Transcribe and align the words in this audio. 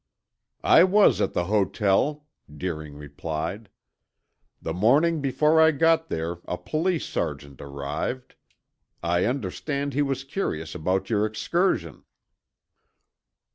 "I 0.63 0.83
was 0.83 1.21
at 1.21 1.33
the 1.33 1.43
hotel," 1.43 2.25
Deering 2.51 2.95
replied. 2.95 3.69
"The 4.59 4.73
morning 4.73 5.21
before 5.21 5.61
I 5.61 5.69
got 5.69 6.07
there 6.09 6.37
a 6.47 6.57
police 6.57 7.05
sergeant 7.05 7.61
arrived. 7.61 8.33
I 9.03 9.25
understand 9.25 9.93
he 9.93 10.01
was 10.01 10.23
curious 10.23 10.73
about 10.73 11.11
your 11.11 11.27
excursion." 11.27 12.03